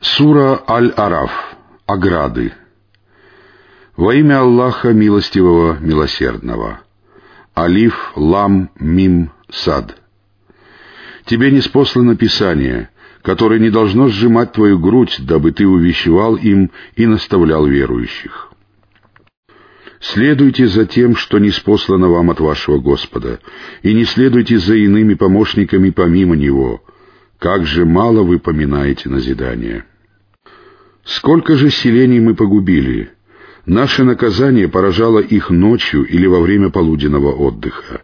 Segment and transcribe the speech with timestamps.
[0.00, 1.30] Сура Аль-Араф.
[1.84, 2.54] Ограды.
[3.96, 6.80] Во имя Аллаха Милостивого, Милосердного.
[7.54, 10.00] Алиф, Лам, Мим, Сад.
[11.26, 12.88] Тебе не спослано Писание,
[13.20, 18.52] которое не должно сжимать твою грудь, дабы ты увещевал им и наставлял верующих.
[20.00, 23.38] Следуйте за тем, что не спослано вам от вашего Господа,
[23.82, 26.82] и не следуйте за иными помощниками помимо Него.
[27.40, 29.86] Как же мало вы поминаете назидание.
[31.04, 33.12] Сколько же селений мы погубили?
[33.64, 38.02] Наше наказание поражало их ночью или во время полуденного отдыха.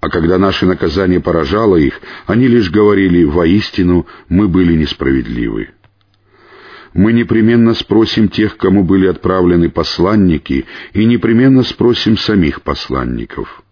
[0.00, 5.70] А когда наше наказание поражало их, они лишь говорили «воистину мы были несправедливы».
[6.92, 13.63] Мы непременно спросим тех, кому были отправлены посланники, и непременно спросим самих посланников.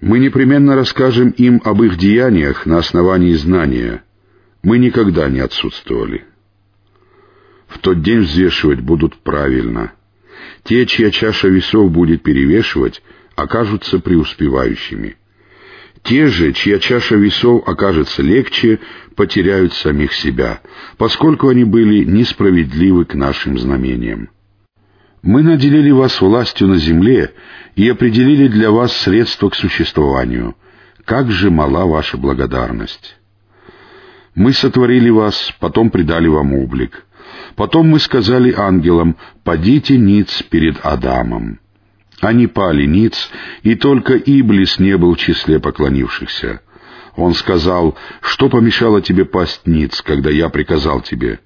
[0.00, 4.04] Мы непременно расскажем им об их деяниях на основании знания.
[4.62, 6.24] Мы никогда не отсутствовали
[7.68, 9.92] в тот день взвешивать будут правильно.
[10.64, 13.02] Те, чья чаша весов будет перевешивать,
[13.36, 15.16] окажутся преуспевающими.
[16.02, 18.80] Те же, чья чаша весов окажется легче,
[19.14, 20.60] потеряют самих себя,
[20.96, 24.30] поскольку они были несправедливы к нашим знамениям.
[25.22, 27.34] Мы наделили вас властью на земле
[27.74, 30.56] и определили для вас средства к существованию.
[31.04, 33.16] Как же мала ваша благодарность!
[34.34, 37.04] Мы сотворили вас, потом придали вам облик.
[37.56, 41.58] Потом мы сказали ангелам, «Падите ниц перед Адамом».
[42.20, 43.30] Они пали ниц,
[43.62, 46.60] и только Иблис не был в числе поклонившихся.
[47.16, 51.40] Он сказал, «Что помешало тебе пасть ниц, когда я приказал тебе?»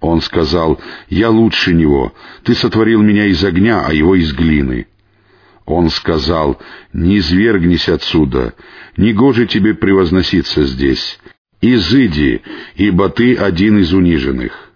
[0.00, 2.14] Он сказал, «Я лучше него.
[2.44, 4.86] Ты сотворил меня из огня, а его из глины».
[5.64, 6.60] Он сказал,
[6.92, 8.54] «Не извергнись отсюда,
[8.96, 11.18] не гоже тебе превозноситься здесь.
[11.60, 12.42] Изыди,
[12.76, 14.70] ибо ты один из униженных».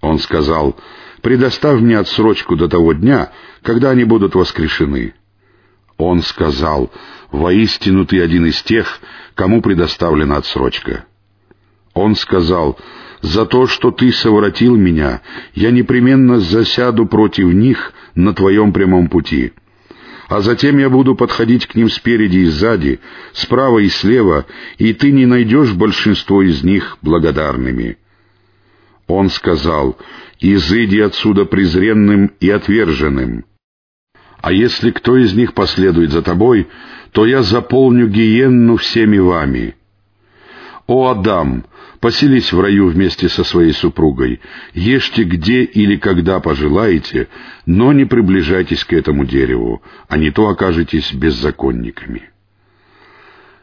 [0.00, 0.76] Он сказал,
[1.22, 5.14] «Предоставь мне отсрочку до того дня, когда они будут воскрешены».
[5.98, 6.90] Он сказал,
[7.30, 9.00] «Воистину ты один из тех,
[9.34, 11.04] кому предоставлена отсрочка».
[11.92, 12.78] Он сказал,
[13.24, 15.22] «За то, что ты совратил меня,
[15.54, 19.54] я непременно засяду против них на твоем прямом пути.
[20.28, 23.00] А затем я буду подходить к ним спереди и сзади,
[23.32, 24.44] справа и слева,
[24.76, 27.96] и ты не найдешь большинство из них благодарными».
[29.06, 29.96] Он сказал,
[30.40, 33.46] «Изыди отсюда презренным и отверженным.
[34.42, 36.68] А если кто из них последует за тобой,
[37.12, 39.76] то я заполню гиенну всеми вами.
[40.86, 41.64] О, Адам,
[42.04, 44.42] поселись в раю вместе со своей супругой,
[44.74, 47.28] ешьте где или когда пожелаете,
[47.64, 52.28] но не приближайтесь к этому дереву, а не то окажетесь беззаконниками».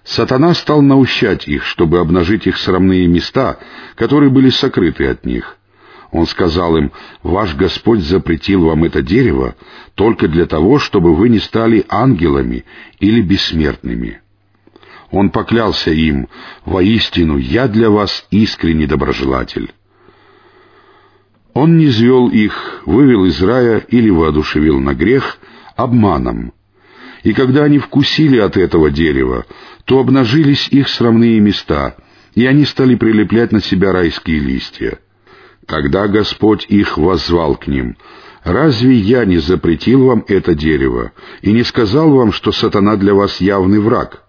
[0.04, 3.60] Сатана стал наущать их, чтобы обнажить их срамные места,
[3.94, 5.58] которые были сокрыты от них.
[6.10, 6.92] Он сказал им,
[7.22, 9.54] «Ваш Господь запретил вам это дерево
[9.94, 12.66] только для того, чтобы вы не стали ангелами
[13.00, 14.22] или бессмертными».
[15.12, 16.30] Он поклялся им,
[16.66, 19.72] «Воистину, я для вас искренний доброжелатель».
[21.54, 25.38] Он не звел их, вывел из рая или воодушевил на грех
[25.76, 26.54] обманом.
[27.24, 29.46] И когда они вкусили от этого дерева,
[29.84, 31.98] то обнажились их срамные места,
[32.34, 34.98] и они стали прилеплять на себя райские листья.
[35.68, 37.98] Тогда Господь их воззвал к ним.
[38.44, 41.12] «Разве я не запретил вам это дерево
[41.42, 44.24] и не сказал вам, что сатана для вас явный враг?»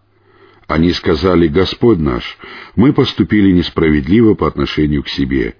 [0.73, 2.39] Они сказали, «Господь наш,
[2.77, 5.55] мы поступили несправедливо по отношению к себе.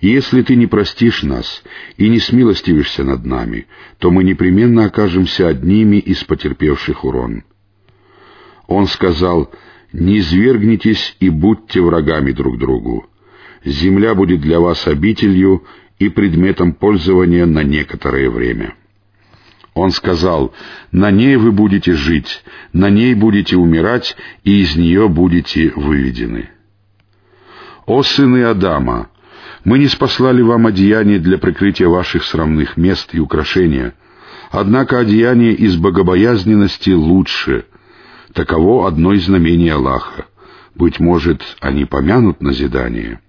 [0.00, 1.64] Если ты не простишь нас
[1.96, 3.66] и не смилостивишься над нами,
[3.98, 7.42] то мы непременно окажемся одними из потерпевших урон».
[8.68, 9.50] Он сказал,
[9.92, 13.06] «Не извергнитесь и будьте врагами друг другу.
[13.64, 15.64] Земля будет для вас обителью
[15.98, 18.76] и предметом пользования на некоторое время».
[19.74, 20.52] Он сказал,
[20.90, 26.50] «На ней вы будете жить, на ней будете умирать, и из нее будете выведены».
[27.86, 29.08] «О сыны Адама!
[29.64, 33.94] Мы не спаслали вам одеяние для прикрытия ваших срамных мест и украшения,
[34.50, 37.64] однако одеяние из богобоязненности лучше,
[38.32, 40.26] Таково одно из знамений Аллаха.
[40.74, 43.20] Быть может, они помянут назидание.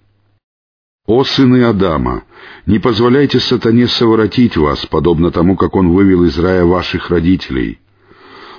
[1.06, 2.24] «О сыны Адама,
[2.66, 7.80] не позволяйте сатане совратить вас, подобно тому, как он вывел из рая ваших родителей.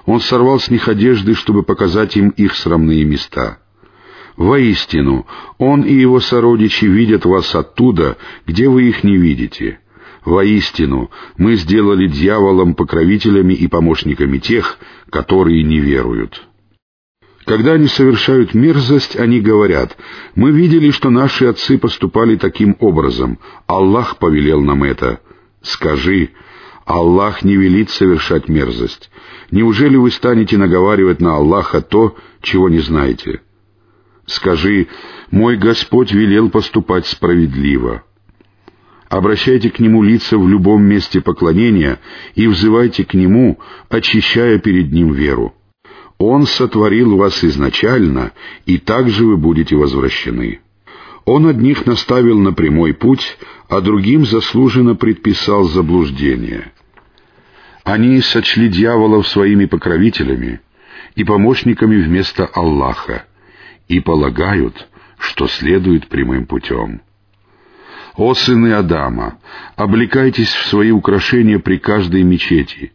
[0.04, 3.60] Он сорвал с них одежды, чтобы показать им их срамные места.
[4.36, 5.26] Воистину,
[5.56, 9.80] он и его сородичи видят вас оттуда, где вы их не видите.
[10.26, 16.46] Воистину, мы сделали дьяволом покровителями и помощниками тех, которые не веруют.
[17.44, 19.96] Когда они совершают мерзость, они говорят,
[20.34, 23.38] «Мы видели, что наши отцы поступали таким образом.
[23.66, 25.20] Аллах повелел нам это».
[25.60, 26.30] Скажи,
[26.84, 29.10] Аллах не велит совершать мерзость.
[29.50, 33.40] Неужели вы станете наговаривать на Аллаха то, чего не знаете?
[34.26, 34.88] Скажи,
[35.30, 38.04] мой Господь велел поступать справедливо.
[39.08, 41.98] Обращайте к Нему лица в любом месте поклонения
[42.34, 43.58] и взывайте к Нему,
[43.88, 45.54] очищая перед Ним веру.
[46.18, 48.32] Он сотворил вас изначально,
[48.66, 50.60] и также вы будете возвращены.
[51.24, 53.38] Он одних наставил на прямой путь,
[53.68, 56.72] а другим заслуженно предписал заблуждение.
[57.82, 60.60] Они сочли дьяволов своими покровителями
[61.16, 63.24] и помощниками вместо Аллаха
[63.88, 64.88] и полагают,
[65.18, 67.00] что следует прямым путем.
[68.16, 69.38] «О сыны Адама,
[69.76, 72.92] облекайтесь в свои украшения при каждой мечети,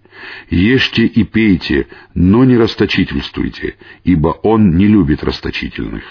[0.50, 6.04] ешьте и пейте, но не расточительствуйте, ибо Он не любит расточительных».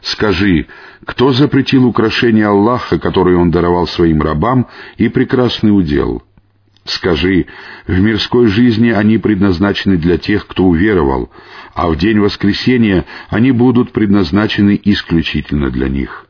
[0.00, 0.66] Скажи,
[1.04, 6.22] кто запретил украшение Аллаха, которое Он даровал своим рабам, и прекрасный удел?
[6.84, 7.46] Скажи,
[7.86, 11.30] в мирской жизни они предназначены для тех, кто уверовал,
[11.74, 16.26] а в день воскресения они будут предназначены исключительно для них.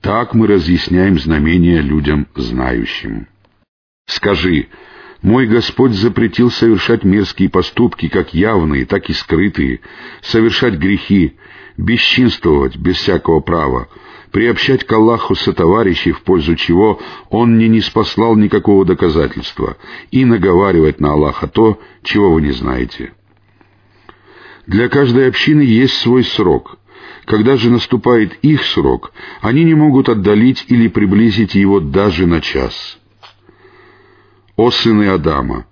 [0.00, 3.28] Так мы разъясняем знамения людям знающим.
[4.06, 4.68] Скажи,
[5.22, 9.80] мой Господь запретил совершать мерзкие поступки, как явные, так и скрытые,
[10.22, 11.36] совершать грехи,
[11.76, 13.88] бесчинствовать без всякого права,
[14.30, 17.00] приобщать к Аллаху сотоварищей, в пользу чего
[17.30, 19.76] Он не спаслал никакого доказательства,
[20.12, 23.12] и наговаривать на Аллаха то, чего вы не знаете.
[24.68, 26.78] Для каждой общины есть свой срок.
[27.24, 32.98] Когда же наступает их срок, они не могут отдалить или приблизить его даже на час.
[34.58, 35.66] О сыны Адама!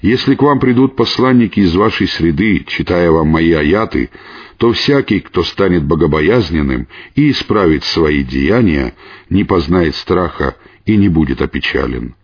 [0.00, 4.10] Если к вам придут посланники из вашей среды, читая вам мои аяты,
[4.58, 8.94] то всякий, кто станет богобоязненным и исправит свои деяния,
[9.30, 12.16] не познает страха и не будет опечален.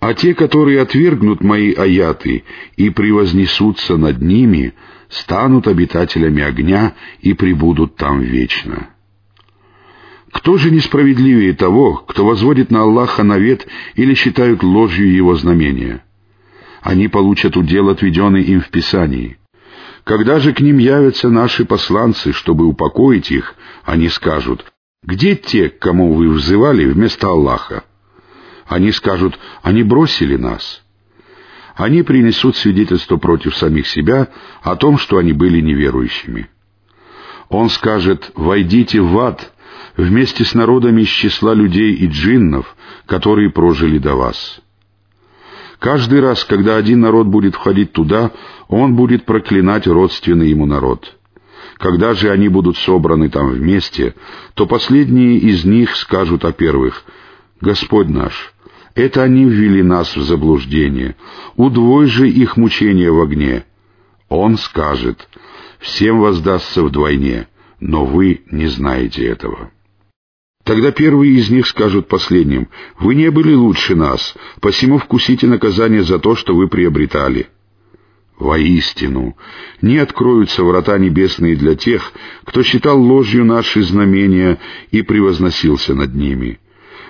[0.00, 2.44] А те, которые отвергнут мои аяты
[2.78, 4.72] и превознесутся над ними,
[5.10, 8.88] станут обитателями огня и пребудут там вечно.
[10.32, 16.04] Кто же несправедливее того, кто возводит на Аллаха навет или считают ложью его знамения?
[16.82, 19.38] Они получат удел, отведенный им в Писании.
[20.04, 23.54] Когда же к ним явятся наши посланцы, чтобы упокоить их,
[23.84, 24.64] они скажут,
[25.02, 27.84] «Где те, к кому вы взывали вместо Аллаха?»
[28.66, 30.82] Они скажут, «Они бросили нас».
[31.76, 34.28] Они принесут свидетельство против самих себя
[34.62, 36.48] о том, что они были неверующими.
[37.48, 39.52] Он скажет, «Войдите в ад»,
[40.00, 42.76] вместе с народами из числа людей и джиннов,
[43.06, 44.60] которые прожили до вас.
[45.78, 48.32] Каждый раз, когда один народ будет входить туда,
[48.68, 51.16] он будет проклинать родственный ему народ.
[51.78, 54.14] Когда же они будут собраны там вместе,
[54.54, 57.04] то последние из них скажут о первых,
[57.62, 58.52] «Господь наш,
[58.94, 61.16] это они ввели нас в заблуждение,
[61.56, 63.64] удвой же их мучения в огне».
[64.28, 65.28] Он скажет,
[65.78, 67.48] «Всем воздастся вдвойне,
[67.80, 69.70] но вы не знаете этого».
[70.64, 72.68] Тогда первые из них скажут последним,
[72.98, 77.48] «Вы не были лучше нас, посему вкусите наказание за то, что вы приобретали».
[78.38, 79.36] Воистину,
[79.82, 82.12] не откроются врата небесные для тех,
[82.44, 84.58] кто считал ложью наши знамения
[84.90, 86.58] и превозносился над ними.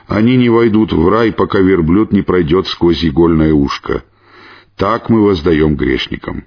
[0.09, 4.05] Они не войдут в рай, пока верблюд не пройдет сквозь игольное ушко.
[4.77, 6.45] Так мы воздаем грешникам.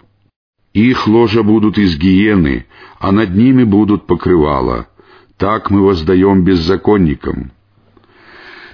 [0.73, 2.65] Их ложа будут из гиены,
[2.99, 4.87] а над ними будут покрывала—
[5.37, 7.51] так мы воздаем беззаконникам.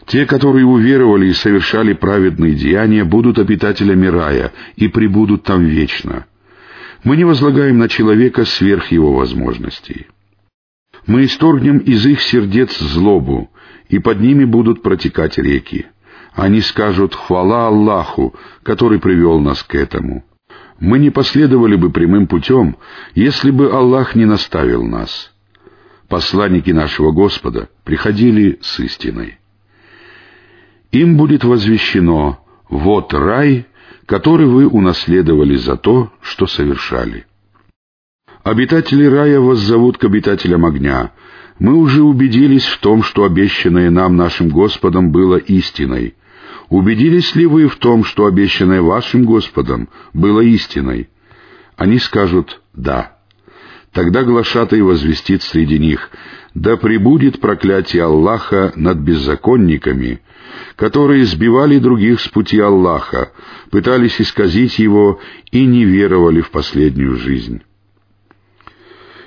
[0.06, 6.25] Те, которые уверовали и совершали праведные деяния, будут обитателями рая и пребудут там вечно.
[7.04, 10.08] Мы не возлагаем на человека сверх его возможностей.
[11.06, 13.51] Мы исторгнем из их сердец злобу,
[13.88, 15.86] и под ними будут протекать реки.
[16.34, 20.25] Они скажут «Хвала Аллаху, который привел нас к этому».
[20.80, 22.78] Мы не последовали бы прямым путем,
[23.13, 25.32] если бы Аллах не наставил нас
[26.10, 29.38] посланники нашего Господа, приходили с истиной.
[30.92, 33.68] Им будет возвещено «Вот рай,
[34.06, 37.25] который вы унаследовали за то, что совершали».
[38.44, 41.12] Обитатели рая воззовут к обитателям огня.
[41.60, 46.16] Мы уже убедились в том, что обещанное нам нашим Господом было истиной.
[46.70, 51.10] Убедились ли вы в том, что обещанное вашим Господом было истиной?
[51.75, 53.18] Они скажут «да».
[53.93, 56.10] Тогда глашатай возвестит среди них,
[56.53, 60.22] «Да пребудет проклятие Аллаха над беззаконниками,
[60.75, 63.31] которые сбивали других с пути Аллаха,
[63.72, 65.19] пытались исказить его
[65.51, 67.62] и не веровали в последнюю жизнь».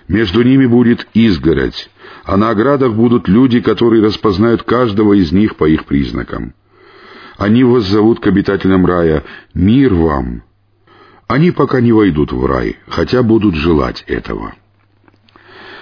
[0.09, 1.89] Между ними будет изгородь,
[2.25, 6.55] а на оградах будут люди, которые распознают каждого из них по их признакам.
[7.39, 10.43] Они воззовут к обитателям рая «Мир вам!»
[11.29, 14.55] Они пока не войдут в рай, хотя будут желать этого.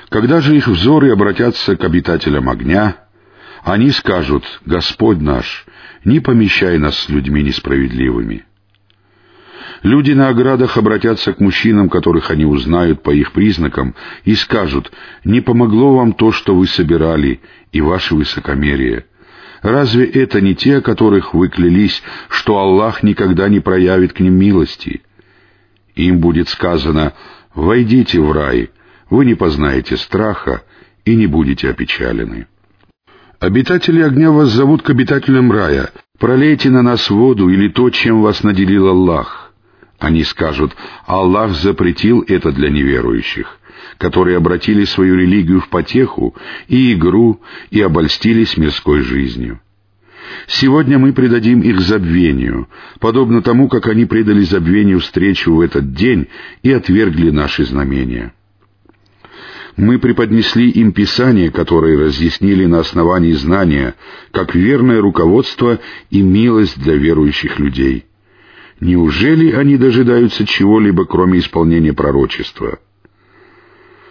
[0.09, 2.97] Когда же их взоры обратятся к обитателям огня,
[3.63, 5.67] они скажут «Господь наш,
[6.05, 8.45] не помещай нас с людьми несправедливыми».
[9.83, 13.95] Люди на оградах обратятся к мужчинам, которых они узнают по их признакам,
[14.25, 14.93] и скажут,
[15.25, 17.41] «Не помогло вам то, что вы собирали,
[17.73, 19.07] и ваше высокомерие.
[19.63, 25.03] Разве это не те, которых вы клялись, что Аллах никогда не проявит к ним милости?»
[25.95, 27.15] Им будет сказано,
[27.55, 28.71] «Войдите в рай,
[29.09, 30.63] вы не познаете страха
[31.05, 32.47] и не будете опечалены».
[33.41, 35.91] Обитатели огня вас зовут к обитателям рая.
[36.19, 39.55] Пролейте на нас воду или то, чем вас наделил Аллах.
[39.99, 43.59] Они скажут, Аллах запретил это для неверующих,
[43.97, 46.35] которые обратили свою религию в потеху
[46.69, 49.61] и игру и обольстились мирской жизнью.
[50.47, 52.69] Сегодня мы предадим их забвению,
[52.99, 56.29] подобно тому, как они предали забвению встречу в этот день
[56.63, 58.33] и отвергли наши знамения.
[59.77, 63.95] Мы преподнесли им Писание, которые разъяснили на основании знания,
[64.33, 65.79] как верное руководство
[66.11, 68.05] и милость для верующих людей—
[68.81, 72.79] Неужели они дожидаются чего-либо, кроме исполнения пророчества?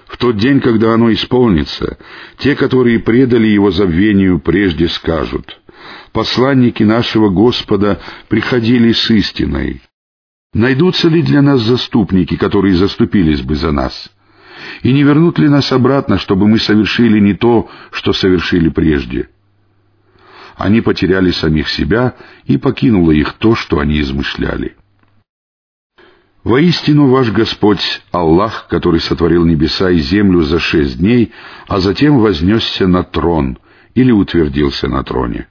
[0.05, 1.97] В тот день, когда оно исполнится,
[2.37, 5.59] те, которые предали его забвению, прежде скажут,
[6.11, 9.81] «Посланники нашего Господа приходили с истиной.
[10.53, 14.11] Найдутся ли для нас заступники, которые заступились бы за нас?
[14.81, 19.29] И не вернут ли нас обратно, чтобы мы совершили не то, что совершили прежде?»
[20.59, 22.15] они потеряли самих себя,
[22.45, 24.75] и покинуло их то, что они измышляли.
[26.43, 31.31] Воистину ваш Господь— Аллах, который сотворил небеса и землю за шесть дней,
[31.67, 33.57] а затем вознесся на трон
[33.95, 35.47] или утвердился на троне.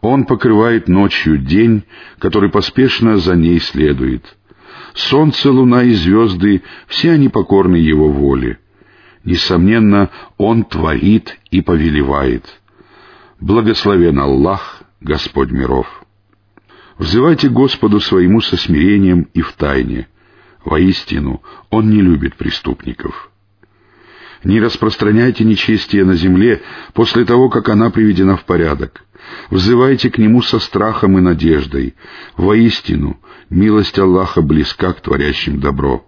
[0.00, 1.84] Он покрывает ночью день,
[2.18, 4.36] который поспешно за ней следует.
[4.94, 8.58] Солнце, луна и звезды— все они покорны Его воле.
[9.24, 12.44] Несомненно, Он творит и повелевает—
[13.40, 15.86] Благословен Аллах, Господь миров.
[16.98, 20.08] Взывайте Господу своему со смирением и в тайне.
[20.62, 23.29] Воистину, Он не любит преступников.
[24.44, 26.62] Не распространяйте нечестие на земле
[26.94, 29.04] после того, как она приведена в порядок.
[29.50, 31.94] Взывайте к Нему со страхом и надеждой.
[32.36, 33.18] Воистину,
[33.50, 36.06] милость Аллаха близка к творящим добро.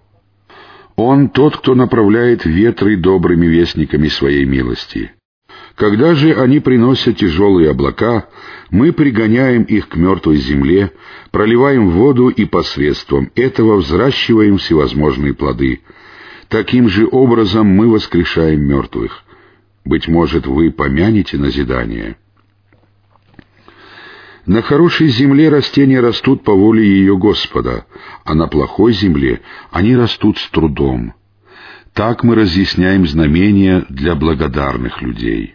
[0.96, 5.12] Он тот, кто направляет ветры добрыми вестниками своей милости.
[5.74, 8.28] Когда же они приносят тяжелые облака,
[8.70, 10.92] мы пригоняем их к мертвой земле,
[11.30, 15.80] проливаем воду и посредством этого взращиваем всевозможные плоды.
[16.52, 19.24] Таким же образом мы воскрешаем мертвых.
[19.86, 22.18] Быть может, вы помянете назидание.
[24.44, 27.86] На хорошей земле растения растут по воле ее Господа,
[28.26, 29.40] а на плохой земле
[29.70, 31.14] они растут с трудом.
[31.94, 35.54] Так мы разъясняем знамения для благодарных людей.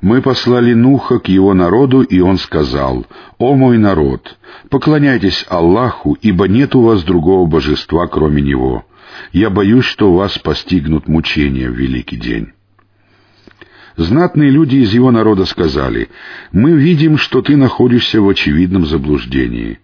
[0.00, 3.06] Мы послали Нуха к его народу, и он сказал,
[3.38, 4.38] «О мой народ,
[4.70, 8.84] поклоняйтесь Аллаху, ибо нет у вас другого божества, кроме Него.
[9.32, 12.52] Я боюсь, что вас постигнут мучения в великий день».
[13.96, 16.08] Знатные люди из его народа сказали,
[16.50, 19.78] «Мы видим, что ты находишься в очевидном заблуждении».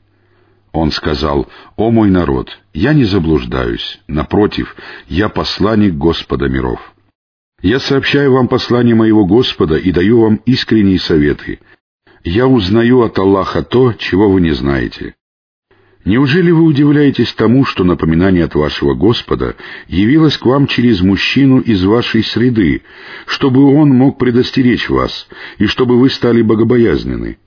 [0.73, 4.77] Он сказал, «О мой народ, я не заблуждаюсь, напротив,
[5.09, 6.81] я посланник Господа миров».
[7.63, 11.61] Я сообщаю вам послание моего Господа и даю вам искренние советы.
[12.25, 15.15] Я узнаю от Аллаха то, чего вы не знаете.
[16.05, 21.85] Неужели вы удивляетесь тому, что напоминание от вашего Господа явилось к вам через мужчину из
[21.85, 22.83] вашей среды,
[23.27, 25.29] чтобы он мог предостеречь вас,
[25.59, 27.39] и чтобы вы стали богобоязнены?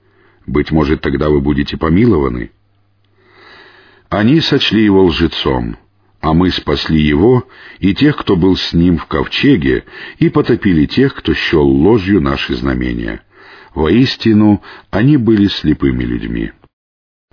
[0.46, 2.52] Быть может, тогда вы будете помилованы?»
[4.08, 5.76] Они сочли его лжецом
[6.24, 7.46] а мы спасли его
[7.80, 9.84] и тех, кто был с ним в ковчеге,
[10.18, 13.20] и потопили тех, кто щел ложью наши знамения.
[13.74, 16.52] Воистину, они были слепыми людьми.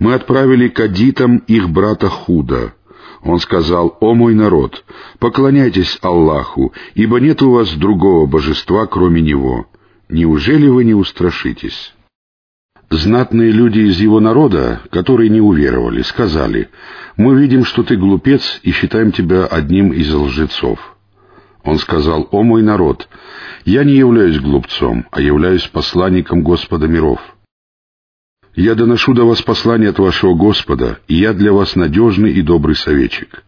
[0.02, 2.74] Мы отправили к адитам их брата Худа.
[3.22, 4.84] Он сказал, «О мой народ,
[5.20, 9.68] поклоняйтесь Аллаху, ибо нет у вас другого божества, кроме Него.
[10.08, 11.94] Неужели вы не устрашитесь?»
[12.90, 16.68] Знатные люди из его народа, которые не уверовали, сказали,
[17.16, 20.80] «Мы видим, что ты глупец, и считаем тебя одним из лжецов».
[21.62, 23.08] Он сказал, «О мой народ,
[23.64, 27.20] я не являюсь глупцом, а являюсь посланником Господа миров.
[28.54, 32.76] Я доношу до вас послание от вашего Господа, и я для вас надежный и добрый
[32.76, 33.44] советчик.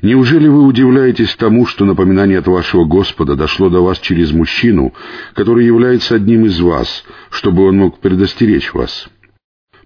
[0.00, 4.94] Неужели вы удивляетесь тому, что напоминание от вашего Господа дошло до вас через мужчину,
[5.34, 9.08] который является одним из вас, чтобы он мог предостеречь вас?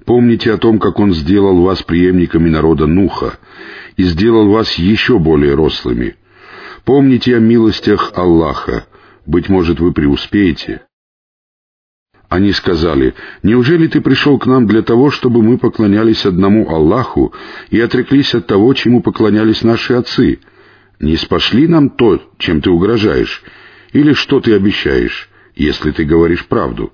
[0.04, 3.38] Помните о том, как он сделал вас преемниками народа Нуха
[3.96, 6.16] и сделал вас еще более рослыми.
[6.84, 8.86] Помните о милостях Аллаха,
[9.24, 10.82] быть может, вы преуспеете.
[12.28, 17.32] Они сказали, «Неужели ты пришел к нам для того, чтобы мы поклонялись одному Аллаху
[17.70, 20.40] и отреклись от того, чему поклонялись наши отцы?
[21.00, 23.42] Не спошли нам то, чем ты угрожаешь,
[23.92, 26.92] или что ты обещаешь, если ты говоришь правду?»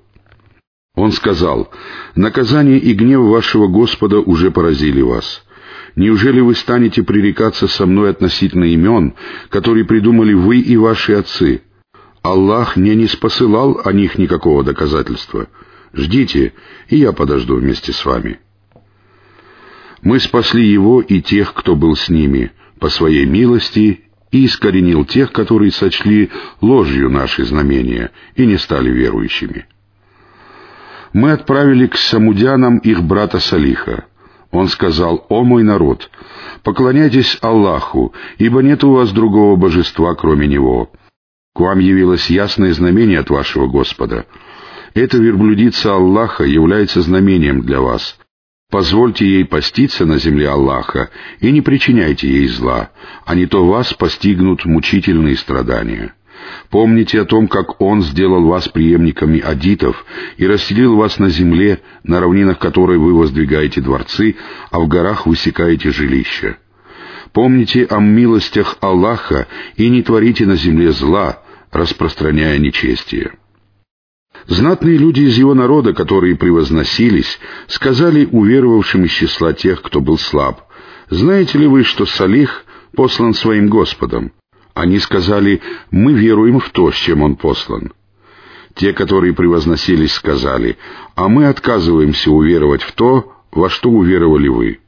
[0.95, 1.71] Он сказал,
[2.15, 5.43] «Наказание и гнев вашего Господа уже поразили вас.
[5.95, 9.13] Неужели вы станете пререкаться со мной относительно имен,
[9.49, 11.61] которые придумали вы и ваши отцы?»
[12.21, 15.47] Аллах мне не спосылал о них никакого доказательства.
[15.93, 16.53] Ждите,
[16.87, 18.39] и я подожду вместе с вами.
[20.03, 25.31] Мы спасли его и тех, кто был с ними, по своей милости, и искоренил тех,
[25.31, 29.65] которые сочли ложью наши знамения и не стали верующими.
[31.13, 34.05] Мы отправили к самудянам их брата Салиха.
[34.51, 36.09] Он сказал, «О мой народ,
[36.63, 40.91] поклоняйтесь Аллаху, ибо нет у вас другого божества, кроме Него»
[41.53, 44.25] К вам явилось ясное знамение от вашего Господа.
[44.93, 48.17] Эта верблюдица Аллаха является знамением для вас.
[48.69, 51.09] Позвольте ей поститься на земле Аллаха
[51.41, 52.91] и не причиняйте ей зла,
[53.25, 56.15] а не то вас постигнут мучительные страдания.
[56.69, 60.05] Помните о том, как Он сделал вас преемниками адитов
[60.37, 64.37] и расселил вас на земле, на равнинах которой вы воздвигаете дворцы,
[64.69, 66.57] а в горах высекаете жилища.
[67.33, 73.33] Помните о милостях Аллаха и не творите на земле зла, распространяя нечестие.
[74.47, 80.61] Знатные люди из его народа, которые превозносились, сказали уверовавшим из числа тех, кто был слаб,
[81.09, 84.33] «Знаете ли вы, что Салих послан своим Господом?»
[84.73, 85.61] Они сказали,
[85.91, 87.93] «Мы веруем в то, с чем он послан».
[88.75, 90.77] Те, которые превозносились, сказали,
[91.15, 94.79] «А мы отказываемся уверовать в то, во что уверовали вы».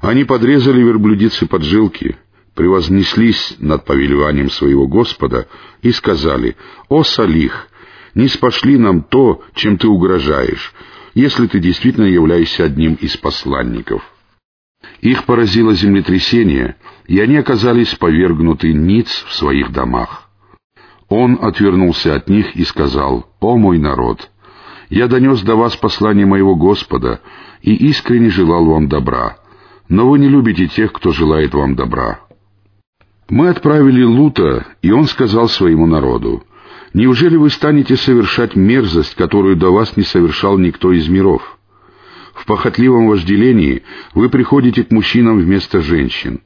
[0.00, 2.16] Они подрезали верблюдицы поджилки,
[2.54, 5.46] превознеслись над повелеванием своего Господа
[5.82, 6.56] и сказали,
[6.88, 7.68] «О, Салих,
[8.14, 10.72] не спошли нам то, чем ты угрожаешь,
[11.14, 14.02] если ты действительно являешься одним из посланников».
[15.02, 20.28] Их поразило землетрясение, и они оказались повергнуты ниц в своих домах.
[21.08, 24.30] Он отвернулся от них и сказал, «О мой народ,
[24.88, 27.20] я донес до вас послание моего Господа
[27.62, 29.39] и искренне желал вам добра,
[29.90, 32.20] но вы не любите тех, кто желает вам добра.
[33.28, 36.44] Мы отправили Лута, и он сказал своему народу,
[36.94, 41.58] «Неужели вы станете совершать мерзость, которую до вас не совершал никто из миров?
[42.34, 43.82] В похотливом вожделении
[44.14, 46.40] вы приходите к мужчинам вместо женщин.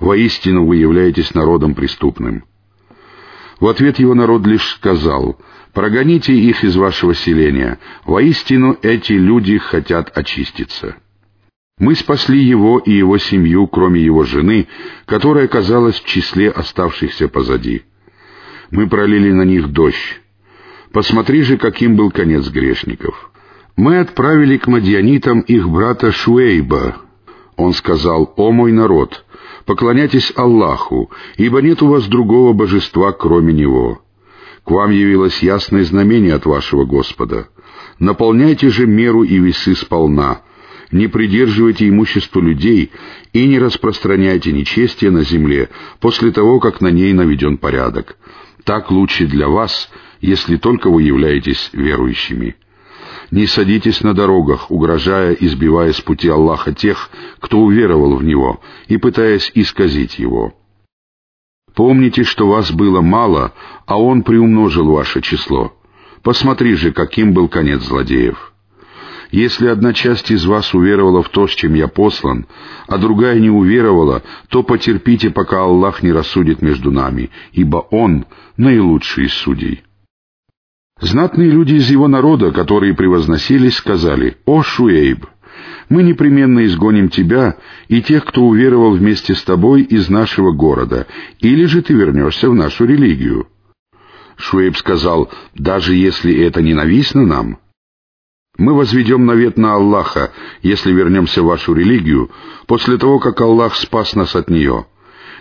[0.00, 2.44] Воистину вы являетесь народом преступным».
[3.60, 5.38] В ответ его народ лишь сказал,
[5.72, 7.78] «Прогоните их из вашего селения.
[8.04, 10.96] Воистину эти люди хотят очиститься».
[11.78, 14.68] Мы спасли его и его семью, кроме его жены,
[15.06, 17.82] которая оказалась в числе оставшихся позади.
[18.70, 20.20] Мы пролили на них дождь.
[20.92, 23.32] Посмотри же, каким был конец грешников.
[23.76, 26.98] Мы отправили к мадьянитам их брата Шуэйба.
[27.56, 29.24] Он сказал, «О мой народ,
[29.64, 34.00] поклоняйтесь Аллаху, ибо нет у вас другого божества, кроме Него.
[34.62, 37.48] К вам явилось ясное знамение от вашего Господа.
[37.98, 40.42] Наполняйте же меру и весы сполна»
[40.90, 42.92] не придерживайте имущество людей
[43.32, 45.70] и не распространяйте нечестие на земле
[46.00, 48.16] после того, как на ней наведен порядок.
[48.64, 52.56] Так лучше для вас, если только вы являетесь верующими.
[53.30, 58.60] Не садитесь на дорогах, угрожая и сбивая с пути Аллаха тех, кто уверовал в Него,
[58.86, 60.54] и пытаясь исказить Его.
[61.74, 63.52] Помните, что вас было мало,
[63.86, 65.76] а Он приумножил ваше число.
[66.22, 68.53] Посмотри же, каким был конец злодеев.
[69.34, 72.46] Если одна часть из вас уверовала в то, с чем я послан,
[72.86, 79.24] а другая не уверовала, то потерпите, пока Аллах не рассудит между нами, ибо Он наилучший
[79.24, 79.82] из судей».
[81.00, 85.26] Знатные люди из его народа, которые превозносились, сказали, «О, Шуэйб,
[85.88, 87.56] мы непременно изгоним тебя
[87.88, 91.08] и тех, кто уверовал вместе с тобой из нашего города,
[91.40, 93.48] или же ты вернешься в нашу религию».
[94.36, 97.58] Шуэйб сказал, «Даже если это ненавистно нам,
[98.56, 102.30] Мы возведем навет на Аллаха, если вернемся в вашу религию,
[102.66, 104.86] после того, как Аллах спас нас от нее.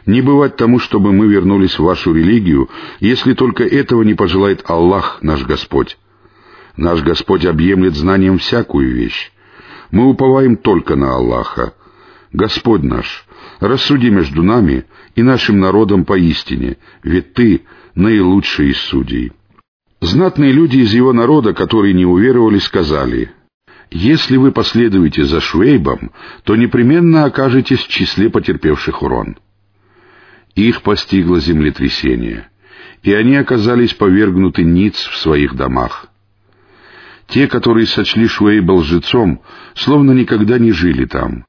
[0.08, 5.20] Не бывать тому, чтобы мы вернулись в вашу религию, если только этого не пожелает Аллах,
[5.22, 5.98] наш Господь.
[6.76, 9.32] Наш Господь объемлет знанием всякую вещь.
[9.92, 11.74] Мы уповаем только на Аллаха.
[12.32, 13.28] Господь наш,
[13.60, 17.62] рассуди между нами и нашим народом поистине, ведь Ты
[17.94, 19.34] наилучший из судей».
[20.04, 23.32] Знатные люди из его народа, которые не уверовали, сказали,
[23.90, 26.12] «Если вы последуете за Швейбом,
[26.44, 29.38] то непременно окажетесь в числе потерпевших урон».
[30.56, 32.50] Их постигло землетрясение,
[33.02, 36.08] и они оказались повергнуты ниц в своих домах.
[37.28, 39.42] Те, которые сочли Шуэйба лжецом,
[39.74, 41.46] словно никогда не жили там.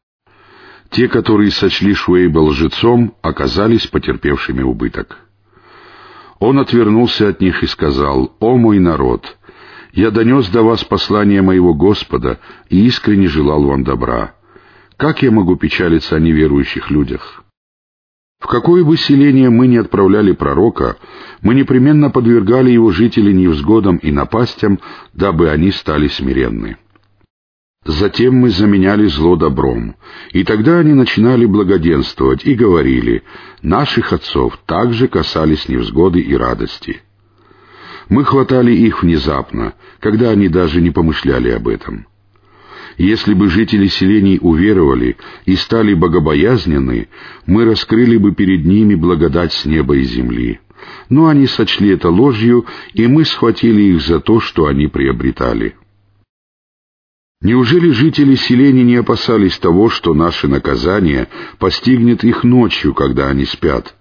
[0.91, 5.24] Те, которые сочли Шуэйба лжецом, оказались потерпевшими убыток.
[6.45, 9.39] Он отвернулся от них и сказал, «О мой народ!
[9.95, 14.35] Я донес до вас послание моего Господа и искренне желал вам добра.
[14.99, 17.43] Как я могу печалиться о неверующих людях?»
[18.41, 20.99] В какое бы селение мы ни отправляли пророка,
[21.41, 24.81] мы непременно подвергали его жителей невзгодам и напастям,
[25.15, 26.77] дабы они стали смиренны.
[27.85, 29.97] Затем мы заменяли зло добром,
[30.33, 33.23] и тогда они начинали благоденствовать и говорили,
[33.61, 37.03] наших отцов также касались невзгоды и радости.
[38.09, 42.07] Мы хватали их внезапно, когда они даже не помышляли об этом.
[42.97, 47.09] Если бы жители селений уверовали и стали богобоязненны,
[47.45, 50.61] мы раскрыли бы перед ними благодать с неба и земли.
[51.11, 55.75] Но они сочли это ложью, и мы схватили их за то, что они приобретали.
[57.45, 61.29] Неужели жители селений не опасались того, что наше наказание
[61.59, 63.95] постигнет их ночью, когда они спят?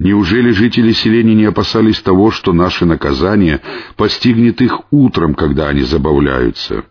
[0.00, 3.60] Неужели жители селений не опасались того, что наше наказание
[3.96, 6.86] постигнет их утром, когда они забавляются?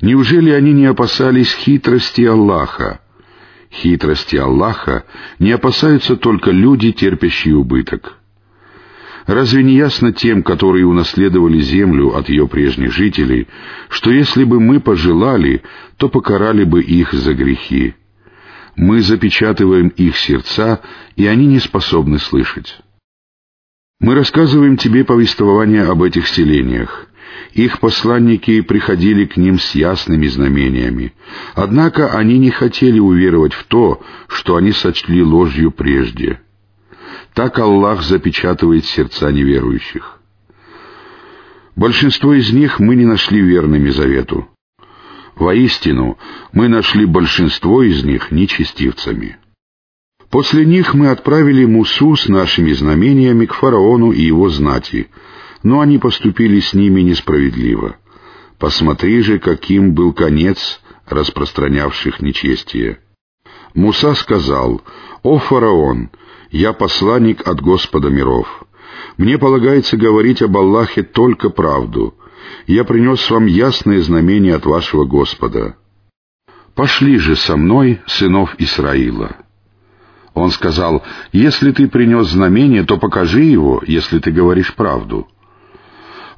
[0.00, 3.00] Неужели они не опасались хитрости Аллаха?
[3.72, 5.04] Хитрости Аллаха
[5.40, 8.21] не опасаются только люди, терпящие убыток.
[9.26, 13.46] Разве не ясно тем, которые унаследовали землю от ее прежних жителей,
[13.88, 15.62] что если бы мы пожелали,
[15.96, 17.94] то покарали бы их за грехи?
[18.74, 20.80] Мы запечатываем их сердца,
[21.14, 22.78] и они не способны слышать.
[24.00, 27.06] Мы рассказываем тебе повествование об этих селениях.
[27.52, 31.12] Их посланники приходили к ним с ясными знамениями.
[31.54, 36.40] Однако они не хотели уверовать в то, что они сочли ложью прежде—
[37.34, 40.20] так Аллах запечатывает сердца неверующих.
[41.74, 44.48] Большинство из них мы не нашли верными завету.
[45.34, 46.18] Воистину,
[46.52, 49.38] мы нашли большинство из них нечестивцами.
[50.30, 55.08] После них мы отправили Мусу с нашими знамениями к фараону и его знати,
[55.62, 57.96] но они поступили с ними несправедливо.
[58.58, 63.00] Посмотри же, каким был конец распространявших нечестие.
[63.74, 64.82] Муса сказал,
[65.22, 66.10] «О фараон,
[66.52, 68.46] я посланник от Господа миров.
[69.16, 72.14] Мне полагается говорить об Аллахе только правду.
[72.66, 75.76] Я принес вам ясное знамение от вашего Господа.
[76.74, 79.36] Пошли же со мной, сынов Исраила».
[80.34, 85.28] Он сказал, «Если ты принес знамение, то покажи его, если ты говоришь правду».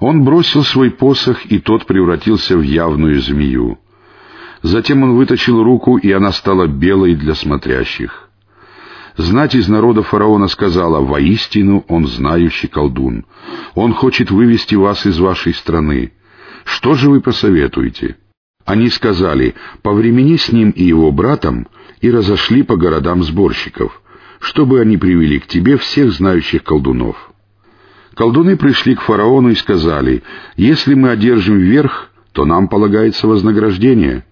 [0.01, 3.79] Он бросил свой посох, и тот превратился в явную змею.
[4.63, 8.24] Затем он вытащил руку, и она стала белой для смотрящих.
[9.17, 13.25] Знать из народа фараона сказала, «Воистину он знающий колдун.
[13.75, 16.13] Он хочет вывести вас из вашей страны.
[16.65, 18.17] Что же вы посоветуете?»
[18.65, 21.69] Они сказали, «Повремени с ним и его братом,
[22.01, 24.03] и разошли по городам сборщиков,
[24.41, 27.31] чтобы они привели к тебе всех знающих колдунов».
[28.17, 30.25] Колдуны пришли к фараону и сказали,
[30.57, 34.25] «Если мы одержим верх, то нам полагается вознаграждение».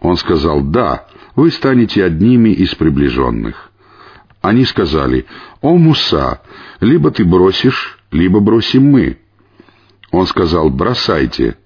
[0.00, 1.06] Он сказал, «Да,
[1.36, 3.69] вы станете одними из приближенных».
[4.40, 5.26] Они сказали,
[5.60, 6.40] «О, Муса,
[6.80, 9.18] либо ты бросишь, либо бросим мы».
[10.10, 11.56] Он сказал, «Бросайте».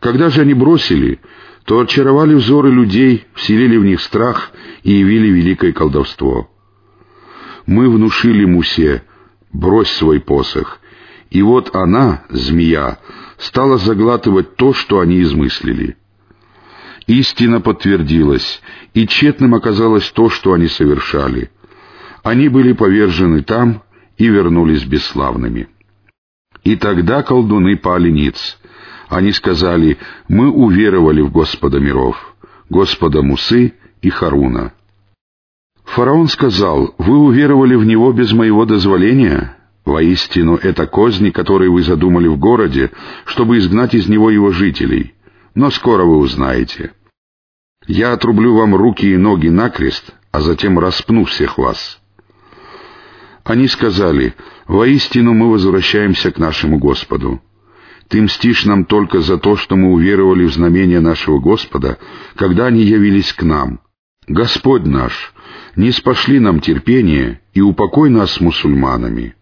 [0.00, 1.20] Когда же они бросили,
[1.64, 4.52] то очаровали взоры людей, вселили в них страх
[4.84, 6.50] и явили великое колдовство.
[7.66, 9.02] Мы внушили Мусе,
[9.52, 10.80] «Брось свой посох».
[11.30, 12.98] И вот она, змея,
[13.36, 15.98] стала заглатывать то, что они измыслили.
[17.06, 18.62] Истина подтвердилась,
[18.94, 21.50] и тщетным оказалось то, что они совершали—
[22.28, 23.82] они были повержены там
[24.18, 25.68] и вернулись бесславными.
[26.62, 28.58] И тогда колдуны пали ниц.
[29.08, 29.96] Они сказали,
[30.28, 32.36] «Мы уверовали в Господа миров,
[32.68, 34.74] Господа Мусы и Харуна».
[35.84, 39.56] Фараон сказал, «Вы уверовали в него без моего дозволения?
[39.86, 42.90] Воистину, это козни, которые вы задумали в городе,
[43.24, 45.14] чтобы изгнать из него его жителей.
[45.54, 46.92] Но скоро вы узнаете.
[47.86, 51.98] Я отрублю вам руки и ноги накрест, а затем распну всех вас».
[53.48, 54.34] Они сказали,
[54.66, 57.40] «Воистину мы возвращаемся к нашему Господу».
[58.08, 61.98] Ты мстишь нам только за то, что мы уверовали в знамение нашего Господа,
[62.36, 63.80] когда они явились к нам.
[64.26, 65.32] Господь наш,
[65.76, 69.34] не спошли нам терпение и упокой нас с мусульманами».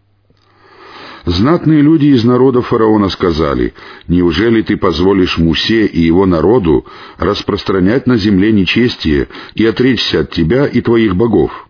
[1.25, 3.73] Знатные люди из народа фараона сказали,
[4.07, 6.85] «Неужели ты позволишь Мусе и его народу
[7.17, 11.66] распространять на земле нечестие и отречься от тебя и твоих богов?»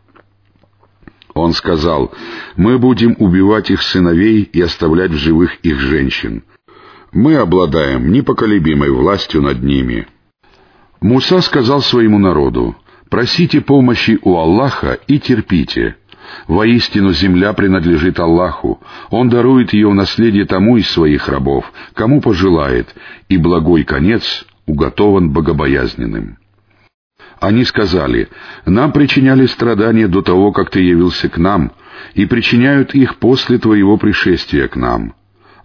[1.37, 2.11] Он сказал,
[2.55, 6.43] «Мы будем убивать их сыновей и оставлять в живых их женщин
[7.11, 10.07] мы обладаем непоколебимой властью над ними».
[11.01, 12.75] Муса сказал своему народу,
[13.09, 15.95] «Просите помощи у Аллаха и терпите.
[16.47, 22.93] Воистину земля принадлежит Аллаху, Он дарует ее в наследие тому из своих рабов, кому пожелает,
[23.29, 26.37] и благой конец уготован богобоязненным».
[27.39, 28.29] Они сказали,
[28.65, 31.71] «Нам причиняли страдания до того, как ты явился к нам,
[32.15, 35.13] и причиняют их после твоего пришествия к нам».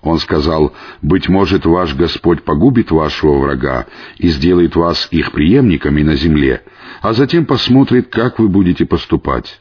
[0.03, 3.87] Он сказал, «Быть может, ваш Господь погубит вашего врага
[4.19, 6.63] и сделает вас их преемниками на земле,
[7.01, 9.61] а затем посмотрит, как вы будете поступать».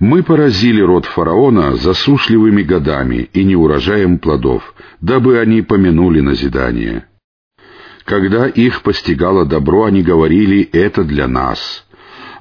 [0.00, 7.06] Мы поразили род фараона засушливыми годами и неурожаем плодов, дабы они помянули назидание.
[8.04, 11.86] Когда их постигало добро, они говорили «это для нас».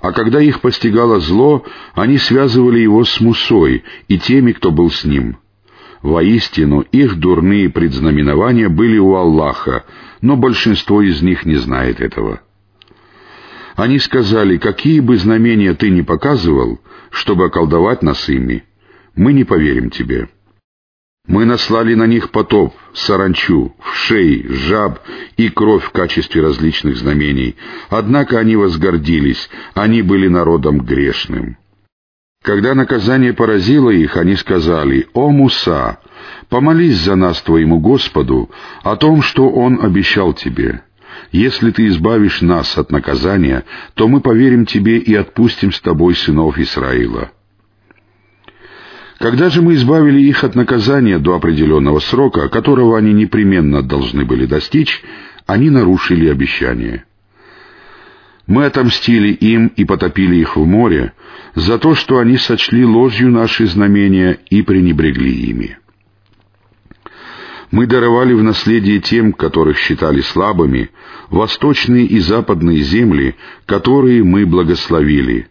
[0.02, 5.06] А когда их постигало зло, они связывали его с Мусой и теми, кто был с
[5.06, 5.38] ним—
[6.04, 9.86] Воистину, их дурные предзнаменования были у Аллаха,
[10.22, 12.42] но большинство из них не знает этого.
[13.78, 18.66] Они сказали, какие бы знамения ты ни показывал, чтобы околдовать нас ими,
[19.16, 20.28] мы не поверим тебе.
[21.28, 25.00] Мы наслали на них потоп, саранчу, вшей, жаб
[25.38, 27.56] и кровь в качестве различных знамений,
[27.90, 31.58] однако они возгордились, они были народом грешным.
[32.44, 36.00] Когда наказание поразило их, они сказали, «О Муса,
[36.50, 38.52] помолись за нас твоему Господу
[38.84, 40.84] о том, что Он обещал тебе.
[41.32, 46.60] Если ты избавишь нас от наказания, то мы поверим тебе и отпустим с тобой сынов
[46.60, 47.32] Исраила».
[49.24, 54.46] Когда же мы избавили их от наказания до определенного срока, которого они непременно должны были
[54.46, 55.02] достичь,
[55.46, 57.06] они нарушили обещание.
[58.48, 61.14] Мы отомстили им и потопили их в море
[61.56, 65.78] за то, что они сочли ложью наши знамения и пренебрегли ими.
[67.72, 70.92] Мы даровали в наследие тем, которых считали слабыми,
[71.30, 73.36] восточные и западные земли,
[73.68, 75.48] которые мы благословили.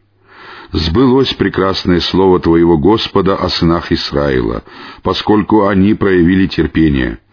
[0.73, 4.65] Сбылось прекрасное слово Твоего Господа о сынах Исраила,
[5.03, 7.19] поскольку они проявили терпение—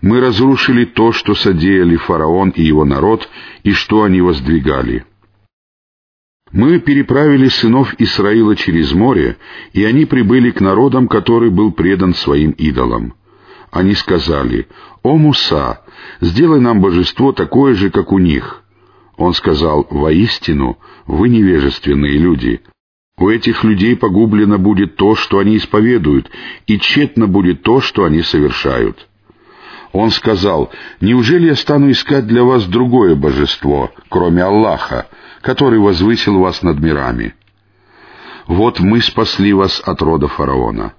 [0.00, 3.28] мы разрушили то, что содеяли фараон и его народ,
[3.62, 5.04] и что они воздвигали.
[6.52, 9.36] Мы переправили сынов Исраила через море,
[9.72, 13.14] и они прибыли к народам, который был предан своим идолам.
[13.70, 14.68] Они сказали,
[15.02, 15.82] «О Муса,
[16.20, 18.62] сделай нам божество такое же, как у них».
[19.16, 22.60] Он сказал, «Воистину, вы невежественные люди.
[23.18, 26.30] У этих людей погублено будет то, что они исповедуют,
[26.66, 29.08] и тщетно будет то, что они совершают».
[29.92, 35.06] Он сказал, «Неужели я стану искать для вас другое божество, кроме Аллаха,
[35.40, 37.34] который возвысил вас над мирами?
[38.46, 40.92] Вот мы спасли вас от рода фараона».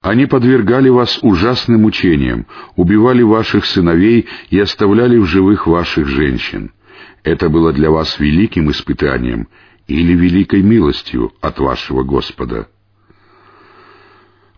[0.00, 6.72] Они подвергали вас ужасным мучениям, убивали ваших сыновей и оставляли в живых ваших женщин.
[7.22, 9.46] Это было для вас великим испытанием
[9.86, 12.68] или великой милостью от вашего Господа.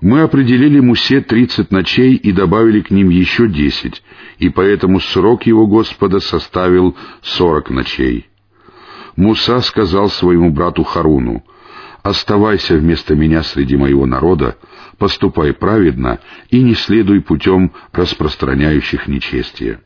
[0.01, 4.03] Мы определили Мусе тридцать ночей и добавили к ним еще десять,
[4.39, 8.29] и поэтому срок его Господа составил сорок ночей.
[9.17, 11.45] Муса сказал своему брату Харуну,
[12.03, 14.59] «Оставайся вместо меня среди моего народа,
[14.99, 19.81] поступай праведно и не следуй путем распространяющих нечестие».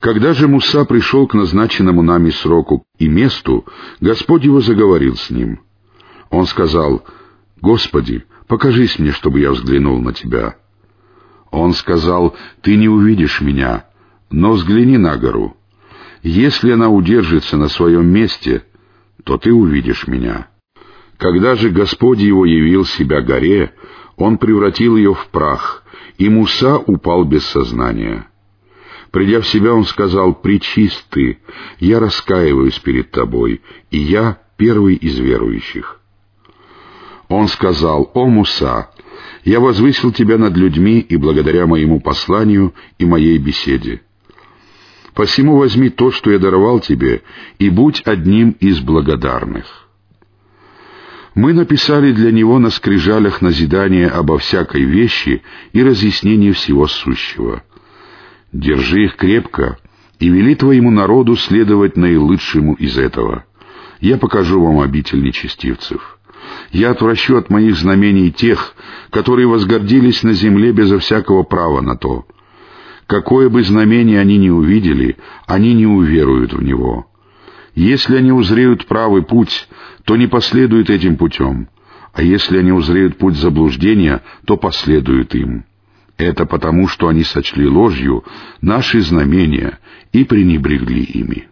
[0.00, 3.66] Когда же Муса пришел к назначенному нами сроку и месту,
[4.00, 5.60] Господь его заговорил с ним.
[6.30, 7.04] Он сказал,
[7.60, 10.56] «Господи, покажись мне, чтобы я взглянул на тебя».
[11.50, 13.86] Он сказал, «Ты не увидишь меня,
[14.30, 15.56] но взгляни на гору.
[16.22, 18.64] Если она удержится на своем месте,
[19.24, 20.48] то ты увидишь меня».
[21.16, 23.74] Когда же Господь его явил себя горе,
[24.16, 25.82] он превратил ее в прах,
[26.16, 28.28] и Муса упал без сознания.
[29.10, 31.38] Придя в себя, он сказал, «Причист ты,
[31.78, 36.00] я раскаиваюсь перед тобой, и я первый из верующих».
[37.28, 38.90] Он сказал, «О, Муса,
[39.44, 44.02] Я возвысил тебя над людьми и благодаря моему посланию и моей беседе.
[45.14, 47.22] Посему возьми то, что я даровал тебе,
[47.58, 49.88] и будь одним из благодарных.
[51.34, 55.42] Мы написали для него на скрижалях назидание обо всякой вещи
[55.72, 57.62] и разъяснение всего сущего.
[58.52, 59.78] Держи их крепко
[60.18, 63.44] и вели твоему народу следовать наилучшему из этого.
[64.00, 66.18] Я покажу вам обитель нечестивцев.
[66.70, 68.74] Я отвращу от моих знамений тех,
[69.10, 72.26] которые возгордились на земле безо всякого права на то—
[73.08, 77.06] Какое бы знамение они ни увидели, они не уверуют в него.
[77.74, 79.66] Если они узреют правый путь,
[80.04, 81.68] то не последуют этим путем,
[82.12, 85.64] а если они узреют путь заблуждения, то последуют им.
[86.18, 88.24] Это потому, что они сочли ложью
[88.60, 89.78] наши знамения
[90.12, 91.48] и пренебрегли ими.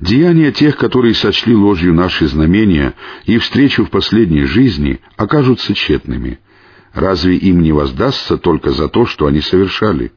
[0.00, 6.38] Деяния тех, которые сочли ложью наши знамения и встречу в последней жизни, окажутся тщетными—
[6.92, 10.12] Разве им не воздастся только за то, что они совершали?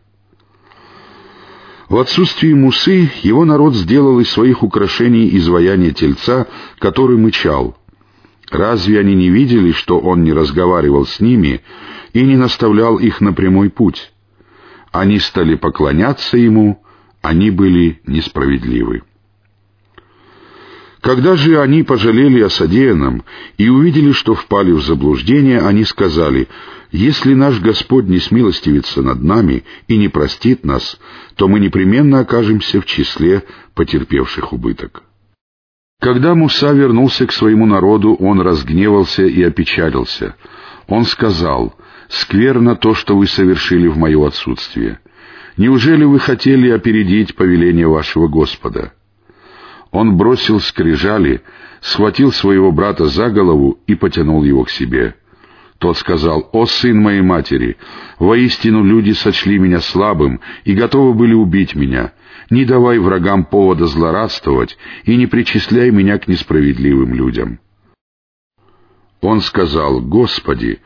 [1.88, 6.48] В отсутствии Мусы его народ сделал из своих украшений изваяние тельца,
[6.80, 7.78] который мычал.
[8.54, 11.62] Разве они не видели, что он не разговаривал с ними
[12.14, 14.14] и не наставлял их на прямой путь?
[14.92, 16.84] Они стали поклоняться ему,
[17.24, 19.02] они были несправедливы.
[21.02, 23.24] Когда же они пожалели о содеянном
[23.58, 26.48] и увидели, что впали в заблуждение, они сказали,
[26.92, 31.00] «Если наш Господь не смилостивится над нами и не простит нас,
[31.38, 33.42] то мы непременно окажемся в числе
[33.74, 35.02] потерпевших убыток».
[36.00, 40.36] Когда Муса вернулся к своему народу, он разгневался и опечалился.
[40.88, 41.76] Он сказал,
[42.10, 45.00] «Скверно то, что вы совершили в мое отсутствие.
[45.58, 48.94] Неужели вы хотели опередить повеление вашего Господа?»
[49.92, 51.42] Он бросил скрижали,
[51.80, 55.16] схватил своего брата за голову и потянул его к себе.
[55.78, 57.78] Тот сказал, «О, сын моей матери,
[58.18, 62.14] воистину люди сочли меня слабым и готовы были убить меня.
[62.50, 67.60] Не давай врагам повода злорадствовать и не причисляй меня к несправедливым людям».
[69.22, 70.80] Он сказал, «Господи,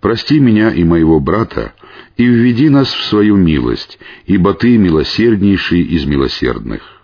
[0.00, 1.74] прости меня и моего брата,
[2.16, 7.02] и введи нас в свою милость, ибо Ты милосерднейший из милосердных».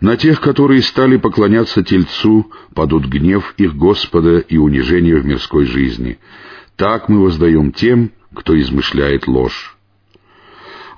[0.00, 6.18] На тех, которые стали поклоняться Тельцу, падут гнев их Господа и унижение в мирской жизни.
[6.76, 9.78] Так мы воздаем тем, кто измышляет ложь.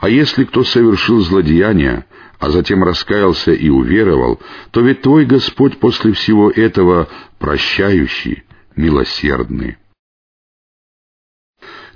[0.01, 2.07] А если кто совершил злодеяние,
[2.39, 9.77] а затем раскаялся и уверовал, то ведь Твой Господь после всего этого прощающий, милосердный.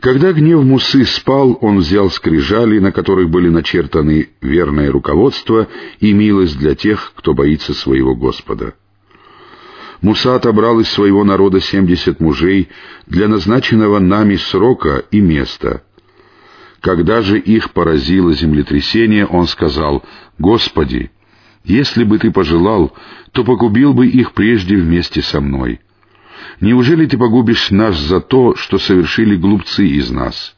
[0.01, 6.59] Когда гнев Мусы спал, он взял скрижали, на которых были начертаны верное руководство и милость
[6.59, 8.75] для тех, кто боится своего Господа.
[10.01, 12.71] Муса отобрал из своего народа семьдесят мужей
[13.07, 15.83] для назначенного нами срока и места.
[16.81, 20.03] Когда же их поразило землетрясение, он сказал,
[20.39, 21.11] «Господи,
[21.65, 22.97] если бы ты пожелал,
[23.33, 25.81] то погубил бы их прежде вместе со мной».
[26.61, 30.57] Неужели ты погубишь нас за то, что совершили глупцы из нас?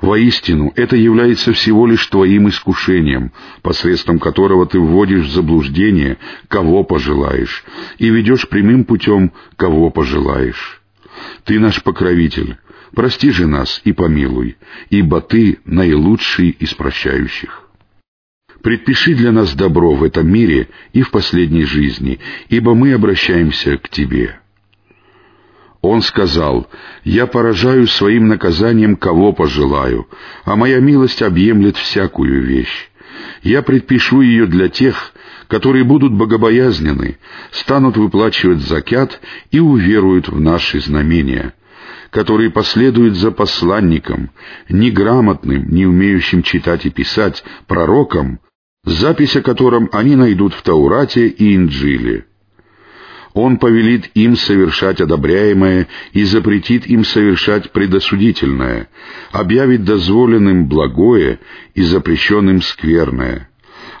[0.00, 3.32] Воистину, это является всего лишь твоим искушением,
[3.62, 7.64] посредством которого ты вводишь в заблуждение, кого пожелаешь,
[7.98, 10.80] и ведешь прямым путем, кого пожелаешь.
[11.44, 12.58] Ты наш покровитель,
[12.94, 14.56] прости же нас и помилуй,
[14.90, 17.68] ибо ты наилучший из прощающих.
[18.62, 23.88] Предпиши для нас добро в этом мире и в последней жизни, ибо мы обращаемся к
[23.88, 24.40] Тебе.
[25.80, 26.68] Он сказал,
[27.04, 30.08] «Я поражаю своим наказанием, кого пожелаю,
[30.44, 32.90] а моя милость объемлет всякую вещь.
[33.42, 35.12] Я предпишу ее для тех,
[35.46, 37.18] которые будут богобоязнены,
[37.52, 39.20] станут выплачивать закят
[39.50, 41.54] и уверуют в наши знамения,
[42.10, 44.30] которые последуют за посланником,
[44.68, 48.40] неграмотным, не умеющим читать и писать, пророком,
[48.84, 52.24] запись о котором они найдут в Таурате и Инджиле.
[53.34, 58.88] Он повелит им совершать одобряемое и запретит им совершать предосудительное,
[59.30, 61.38] объявит дозволенным благое
[61.74, 63.50] и запрещенным скверное,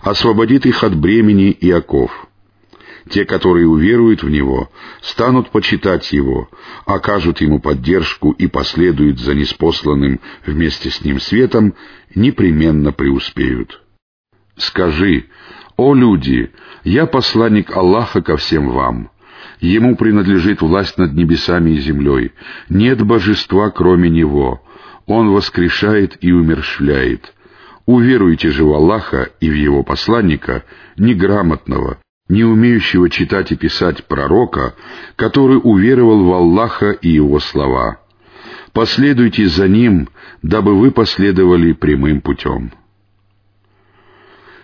[0.00, 2.27] освободит их от бремени и оков.
[3.10, 6.48] Те, которые уверуют в Него, станут почитать Его,
[6.84, 11.74] окажут Ему поддержку и последуют за неспосланным вместе с Ним светом,
[12.14, 13.82] непременно преуспеют.
[14.56, 15.26] Скажи,
[15.76, 16.50] «О люди,
[16.84, 19.10] я посланник Аллаха ко всем вам».
[19.60, 22.32] Ему принадлежит власть над небесами и землей.
[22.68, 24.62] Нет божества, кроме Него.
[25.06, 27.34] Он воскрешает и умершляет.
[27.86, 30.64] Уверуйте же в Аллаха и в Его посланника,
[30.96, 31.98] неграмотного,
[32.28, 34.74] не умеющего читать и писать пророка,
[35.16, 38.00] который уверовал в Аллаха и его слова.
[38.72, 40.08] Последуйте за ним,
[40.42, 42.72] дабы вы последовали прямым путем.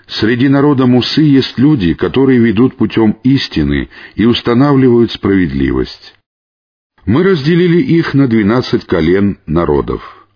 [0.07, 6.15] Среди народа Мусы есть люди, которые ведут путем истины и устанавливают справедливость.
[7.07, 10.27] Мы разделили их на двенадцать колен народов.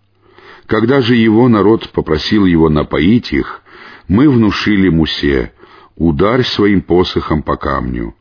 [0.67, 3.63] Когда же его народ попросил его напоить их,
[4.07, 5.53] мы внушили Мусе,
[5.99, 8.15] ударь своим посохом по камню.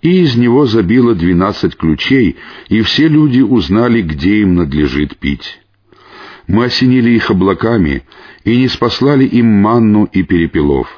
[0.00, 2.36] И из него забило двенадцать ключей,
[2.68, 5.60] и все люди узнали, где им надлежит пить.
[6.46, 8.02] Мы осенили их облаками
[8.44, 10.88] и не спаслали им манну и перепелов.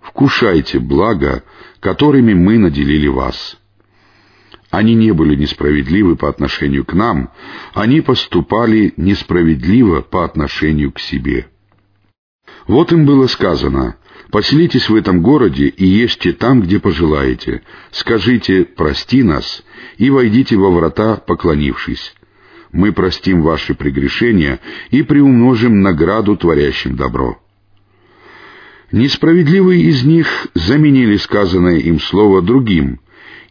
[0.00, 1.44] Вкушайте благо,
[1.78, 3.56] которыми мы наделили вас.
[4.70, 7.30] Они не были несправедливы по отношению к нам,
[7.72, 11.48] они поступали несправедливо по отношению к себе.
[12.66, 13.96] Вот им было сказано,
[14.30, 17.62] Поселитесь в этом городе и ешьте там, где пожелаете.
[17.90, 19.64] Скажите «прости нас»
[19.96, 22.14] и войдите во врата, поклонившись.
[22.72, 24.60] Мы простим ваши прегрешения
[24.90, 27.40] и приумножим награду творящим добро.
[28.92, 33.00] Несправедливые из них заменили сказанное им слово другим,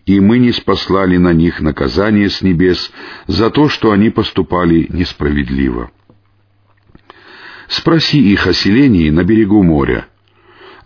[0.06, 2.92] и мы не спаслали на них наказание с небес
[3.28, 5.92] за то, что они поступали несправедливо.
[7.68, 10.08] Спроси их о селении на берегу моря—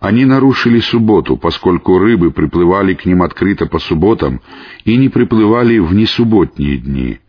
[0.04, 4.42] они нарушили субботу, поскольку рыбы приплывали к ним открыто по субботам
[4.84, 7.20] и не приплывали в несубботние дни.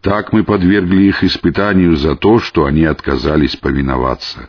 [0.00, 4.48] Так мы подвергли их испытанию за то, что они отказались повиноваться.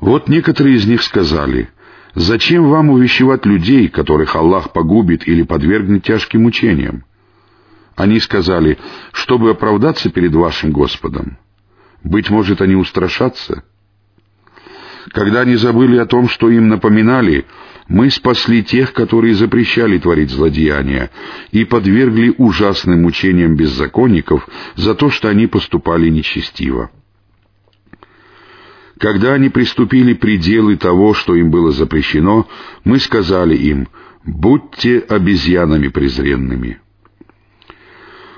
[0.00, 1.70] Вот некоторые из них сказали,
[2.16, 7.04] «Зачем вам увещевать людей, которых Аллах погубит или подвергнет тяжким мучениям?»
[7.94, 8.78] Они сказали,
[9.12, 11.38] чтобы оправдаться перед вашим Господом.
[12.02, 13.62] Быть может, они устрашатся—
[15.12, 17.46] когда они забыли о том, что им напоминали,
[17.88, 21.10] мы спасли тех, которые запрещали творить злодеяния,
[21.52, 26.90] и подвергли ужасным мучениям беззаконников за то, что они поступали нечестиво.
[28.98, 32.48] Когда они приступили пределы того, что им было запрещено,
[32.84, 33.88] мы сказали им,
[34.24, 36.80] «Будьте обезьянами презренными».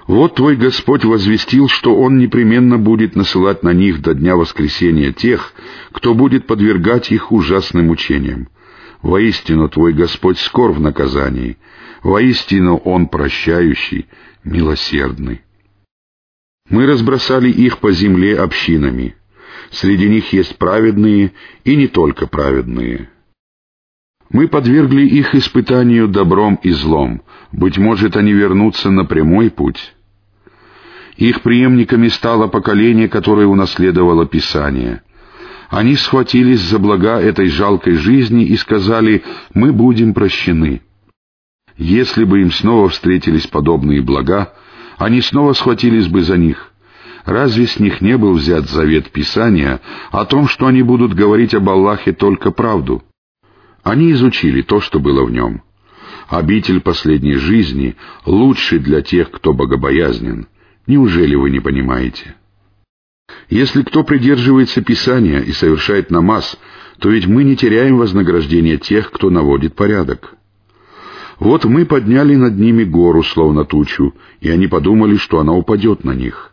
[0.09, 5.53] Вот твой Господь возвестил, что Он непременно будет насылать на них до дня воскресения тех,
[5.93, 8.49] кто будет подвергать их ужасным мучениям.
[9.03, 11.59] Воистину твой Господь скор в наказании,
[12.03, 14.07] воистину Он прощающий,
[14.45, 15.43] милосердный.
[16.71, 19.15] Мы разбросали их по земле общинами.
[19.71, 21.33] Среди них есть праведные
[21.65, 23.11] и не только праведные.
[24.31, 27.21] Мы подвергли их испытанию добром и злом.
[27.53, 29.95] Быть может, они вернутся на прямой путь.
[31.19, 35.03] Их преемниками стало поколение, которое унаследовало Писание.
[35.69, 40.81] Они схватились за блага этой жалкой жизни и сказали «Мы будем прощены».
[41.77, 44.55] Если бы им снова встретились подобные блага,
[44.97, 46.73] они снова схватились бы за них.
[47.25, 49.81] Разве с них не был взят завет Писания
[50.13, 53.03] о том, что они будут говорить об Аллахе только правду?
[53.83, 55.63] Они изучили то, что было в нем.
[56.29, 60.47] Обитель последней жизни лучше для тех, кто богобоязнен—
[60.89, 62.35] Неужели вы не понимаете?
[63.51, 66.59] Если кто придерживается Писания и совершает намаз,
[66.99, 70.35] то ведь мы не теряем вознаграждения тех, кто наводит порядок.
[71.39, 76.13] Вот мы подняли над ними гору, словно тучу, и они подумали, что она упадет на
[76.13, 76.53] них.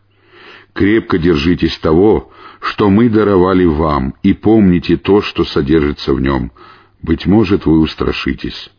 [0.73, 6.51] Крепко держитесь того, что мы даровали вам, и помните то, что содержится в нем.
[7.01, 8.69] Быть может, вы устрашитесь.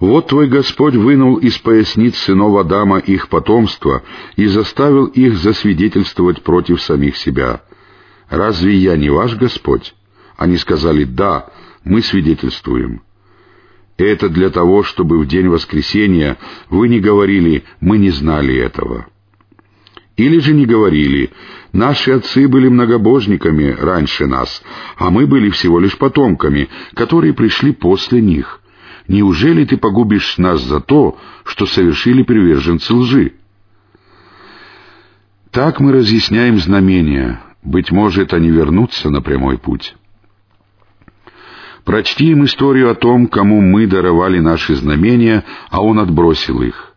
[0.00, 4.02] Вот твой Господь вынул из поясниц сынов Адама их потомство
[4.36, 7.62] и заставил их засвидетельствовать против самих себя.
[8.28, 9.94] Разве я не ваш Господь?
[10.36, 11.46] Они сказали, да,
[11.84, 13.02] мы свидетельствуем.
[13.96, 16.38] Это для того, чтобы в день воскресения
[16.68, 19.06] вы не говорили, мы не знали этого.
[20.16, 21.30] Или же не говорили,
[21.72, 24.62] наши отцы были многобожниками раньше нас,
[24.96, 28.60] а мы были всего лишь потомками, которые пришли после них.
[29.06, 33.34] Неужели ты погубишь нас за то, что совершили приверженцы лжи?
[35.50, 37.40] Так мы разъясняем знамения.
[37.62, 39.94] Быть может, они вернутся на прямой путь.
[41.84, 46.94] Прочти им историю о том, кому мы даровали наши знамения, а он отбросил их.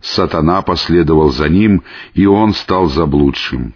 [0.00, 1.82] Сатана последовал за ним,
[2.14, 3.74] и он стал заблудшим.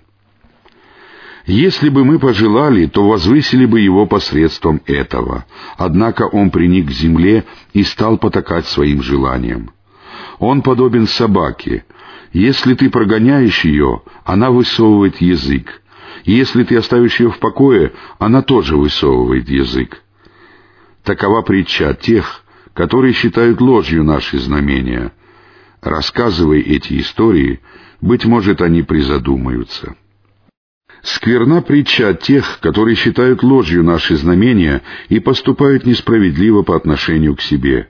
[1.47, 5.45] Если бы мы пожелали, то возвысили бы его посредством этого.
[5.77, 9.71] Однако он приник к земле и стал потакать своим желаниям.
[10.39, 11.85] Он подобен собаке.
[12.33, 15.83] Если ты прогоняешь ее, она высовывает язык.
[16.25, 20.03] Если ты оставишь ее в покое, она тоже высовывает язык.
[21.03, 25.13] Такова притча тех, которые считают ложью наши знамения.
[25.81, 27.61] Рассказывая эти истории,
[28.01, 29.97] быть может, они призадумаются.
[31.03, 37.89] Скверна притча тех, которые считают ложью наши знамения и поступают несправедливо по отношению к себе.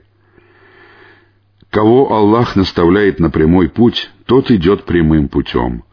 [1.69, 5.83] Кого Аллах наставляет на прямой путь, тот идет прямым путем.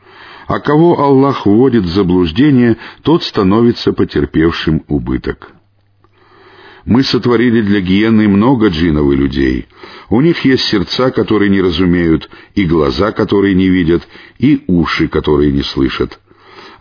[0.47, 5.53] А кого Аллах вводит в заблуждение, тот становится потерпевшим убыток.
[6.87, 9.69] Мы сотворили для гиены много джинов и людей.
[10.09, 14.09] У них есть сердца, которые не разумеют, и глаза, которые не видят,
[14.39, 16.19] и уши, которые не слышат.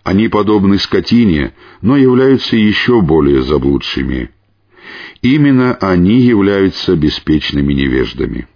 [0.04, 4.32] Они подобны скотине, но являются еще более заблудшими.
[5.22, 8.48] Именно они являются беспечными невеждами.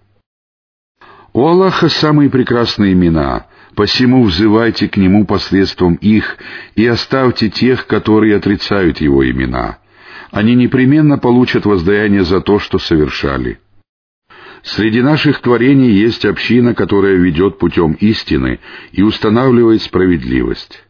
[1.32, 6.38] У Аллаха самые прекрасные имена, посему взывайте к Нему посредством их
[6.76, 9.78] и оставьте тех, которые отрицают Его имена.
[10.30, 13.58] Они непременно получат воздаяние за то, что совершали.
[14.62, 18.60] Среди наших творений есть община, которая ведет путем истины
[18.92, 20.83] и устанавливает справедливость.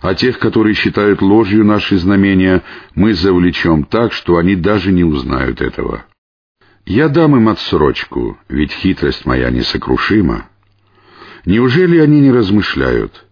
[0.00, 2.62] А тех, которые считают ложью наши знамения,
[2.94, 6.04] мы завлечем так, что они даже не узнают этого.
[6.86, 10.48] Я дам им отсрочку, ведь хитрость моя несокрушима.
[11.44, 13.26] Неужели они не размышляют?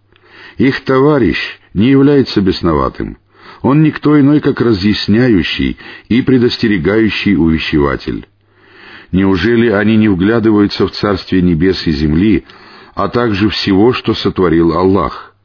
[0.58, 3.18] Их товарищ не является бесноватым.
[3.62, 8.26] Он никто иной, как разъясняющий и предостерегающий увещеватель.
[9.12, 12.44] Неужели они не вглядываются в Царствие Небес и Земли,
[12.94, 15.35] а также всего, что сотворил Аллах?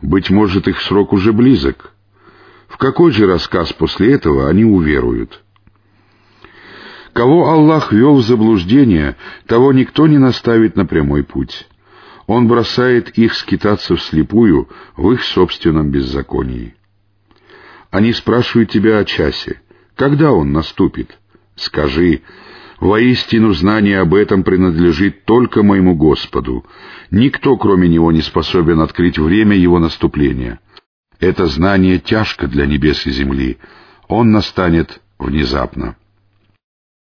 [0.00, 1.92] Быть может, их срок уже близок.
[2.68, 5.42] В какой же рассказ после этого они уверуют?»
[7.12, 11.66] Кого Аллах вел в заблуждение, того никто не наставит на прямой путь.
[12.28, 16.76] Он бросает их скитаться вслепую в их собственном беззаконии.
[17.90, 19.60] Они спрашивают тебя о часе.
[19.96, 21.18] Когда он наступит?
[21.56, 22.22] Скажи,
[22.80, 26.64] воистину знание об этом принадлежит только моему Господу.
[27.10, 30.60] Никто, кроме Него, не способен открыть время Его наступления.
[31.20, 33.58] Это знание тяжко для небес и земли.
[34.06, 35.96] Он настанет внезапно.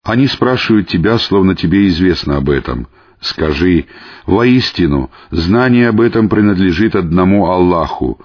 [0.03, 2.87] Они спрашивают тебя, словно тебе известно об этом.
[3.21, 3.85] Скажи,
[4.25, 8.19] воистину, знание об этом принадлежит одному Аллаху,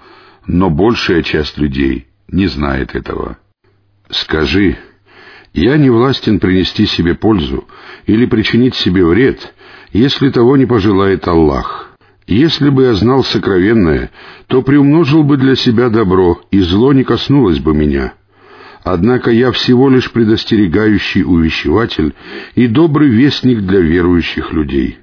[0.47, 3.37] но большая часть людей не знает этого.
[4.09, 4.77] Скажи,
[5.55, 7.65] я не властен принести себе пользу
[8.05, 9.53] или причинить себе вред,
[9.91, 11.91] если того не пожелает Аллах.
[12.27, 14.11] Если бы я знал сокровенное,
[14.47, 18.13] то приумножил бы для себя добро, и зло не коснулось бы меня».
[18.85, 22.13] Однако я всего лишь предостерегающий увещеватель
[22.53, 24.99] и добрый вестник для верующих людей.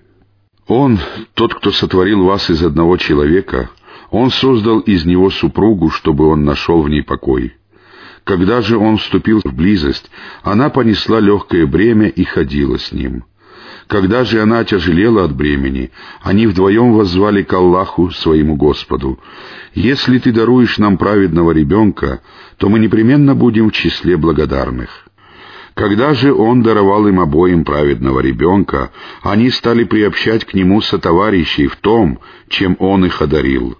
[0.68, 1.00] Он,
[1.34, 3.70] тот, кто сотворил вас из одного человека,
[4.12, 7.55] он создал из него супругу, чтобы он нашел в ней покой.
[8.25, 10.11] Когда же он вступил в близость,
[10.43, 13.25] она понесла легкое бремя и ходила с ним.
[13.89, 15.91] Когда же она тяжелела от бремени,
[16.23, 19.18] они вдвоем воззвали к Аллаху, своему Господу.
[19.75, 22.20] «Если ты даруешь нам праведного ребенка,
[22.59, 25.09] то мы непременно будем в числе благодарных».
[25.75, 28.91] Когда же он даровал им обоим праведного ребенка,
[29.23, 33.79] они стали приобщать к нему сотоварищей в том, чем он их одарил.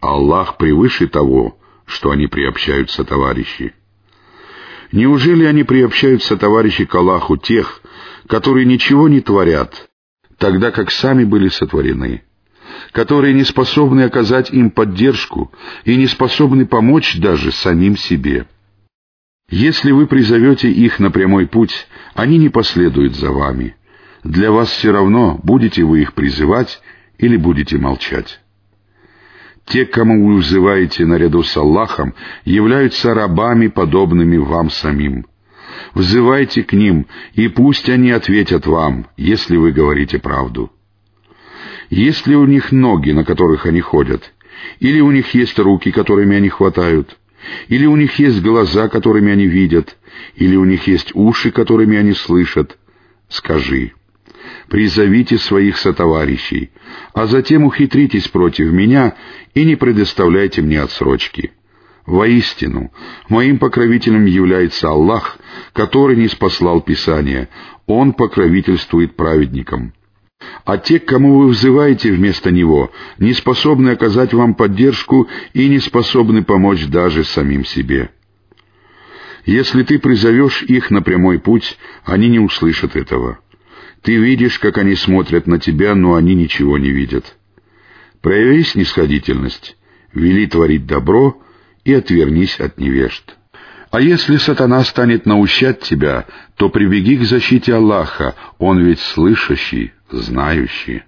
[0.00, 1.56] Аллах превыше того,
[1.86, 3.74] что они приобщают сотоварищи.
[4.92, 7.80] Неужели они приобщают сотоварищей к Аллаху тех,
[8.28, 9.88] которые ничего не творят,
[10.38, 12.22] тогда как сами были сотворены,
[12.92, 15.52] которые не способны оказать им поддержку
[15.84, 18.46] и не способны помочь даже самим себе.
[19.50, 23.76] Если вы призовете их на прямой путь, они не последуют за вами.
[24.22, 26.80] Для вас все равно, будете вы их призывать
[27.18, 28.40] или будете молчать.
[29.66, 35.26] Те, кому вы взываете наряду с Аллахом, являются рабами, подобными вам самим—
[35.94, 40.70] взывайте к ним, и пусть они ответят вам, если вы говорите правду.
[41.90, 44.32] Есть ли у них ноги, на которых они ходят?
[44.80, 47.18] Или у них есть руки, которыми они хватают?
[47.68, 49.96] Или у них есть глаза, которыми они видят?
[50.36, 52.78] Или у них есть уши, которыми они слышат?
[53.28, 53.92] Скажи,
[54.68, 56.70] призовите своих сотоварищей,
[57.12, 59.14] а затем ухитритесь против меня
[59.54, 61.52] и не предоставляйте мне отсрочки».
[62.06, 62.92] Воистину,
[63.30, 65.38] моим покровителем является Аллах,
[65.72, 67.48] который не спаслал Писание.
[67.86, 69.94] Он покровительствует праведникам.
[70.64, 75.78] А те, к кому вы взываете вместо Него, не способны оказать вам поддержку и не
[75.78, 78.10] способны помочь даже самим себе.
[79.46, 83.38] Если ты призовешь их на прямой путь, они не услышат этого.
[84.04, 87.36] Ты видишь, как они смотрят на тебя, но они ничего не видят.
[88.20, 89.76] Прояви снисходительность,
[90.12, 91.40] вели творить добро—
[91.84, 93.36] и отвернись от невежд.
[93.90, 96.26] А если сатана станет наущать тебя,
[96.56, 101.02] то прибеги к защите Аллаха, Он ведь слышащий, знающий.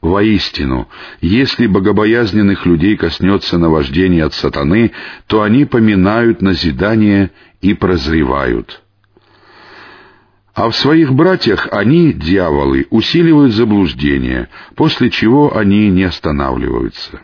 [0.00, 0.88] Воистину,
[1.20, 4.92] если богобоязненных людей коснется наваждение от сатаны,
[5.26, 7.30] то они поминают назидание
[7.60, 8.82] и прозревают.
[10.54, 17.22] А в своих братьях они, дьяволы, усиливают заблуждение, после чего они не останавливаются.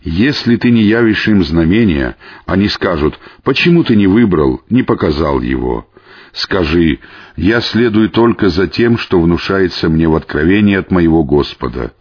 [0.00, 5.86] Если ты не явишь им знамения, они скажут, почему ты не выбрал, не показал его.
[6.32, 7.00] Скажи,
[7.36, 11.92] я следую только за тем, что внушается мне в откровении от моего Господа.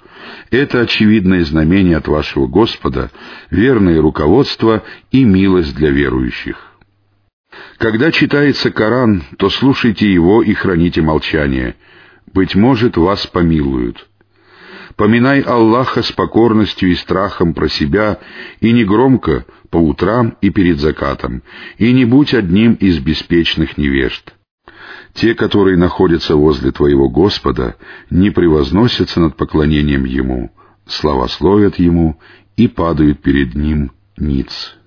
[0.52, 3.12] Это очевидное знамение от вашего Господа,
[3.50, 6.67] верное руководство и милость для верующих.
[7.78, 11.76] Когда читается Коран, то слушайте его и храните молчание.
[12.34, 14.08] Быть может, вас помилуют.
[14.96, 18.20] Поминай Аллаха с покорностью и страхом про себя,
[18.62, 21.44] и не громко, по утрам и перед закатом,
[21.78, 24.34] и не будь одним из беспечных невежд.
[25.14, 27.76] Те, которые находятся возле твоего Господа,
[28.10, 30.52] не превозносятся над поклонением Ему,
[30.88, 32.20] славословят Ему
[32.56, 34.78] и падают перед Ним ниц.